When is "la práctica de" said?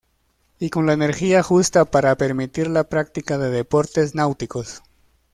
2.67-3.51